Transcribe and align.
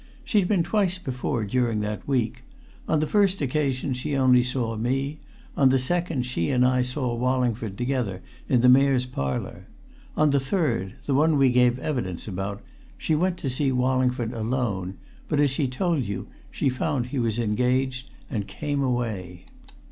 She'd 0.23 0.47
been 0.47 0.63
twice 0.63 0.97
before, 0.97 1.45
during 1.45 1.81
that 1.81 2.07
week. 2.07 2.41
On 2.89 2.99
the 2.99 3.05
first 3.05 3.39
occasion 3.39 3.93
she 3.93 4.15
only 4.15 4.41
saw 4.41 4.75
me; 4.75 5.19
on 5.55 5.69
the 5.69 5.77
second 5.77 6.25
she 6.25 6.49
and 6.49 6.65
I 6.65 6.81
saw 6.81 7.13
Wallingford 7.13 7.77
together, 7.77 8.23
in 8.49 8.61
the 8.61 8.67
Mayor's 8.67 9.05
Parlour; 9.05 9.67
on 10.17 10.31
the 10.31 10.39
third 10.39 10.95
the 11.05 11.13
one 11.13 11.37
we 11.37 11.51
gave 11.51 11.77
evidence 11.77 12.27
about 12.27 12.63
she 12.97 13.13
went 13.13 13.37
to 13.37 13.47
see 13.47 13.71
Wallingford 13.71 14.33
alone, 14.33 14.95
but, 15.29 15.39
as 15.39 15.51
she 15.51 15.67
told 15.67 16.03
you, 16.03 16.25
she 16.49 16.67
found 16.67 17.05
he 17.05 17.19
was 17.19 17.37
engaged, 17.37 18.09
so 18.27 18.37
she 18.39 18.43
came 18.45 18.81
away." 18.81 19.45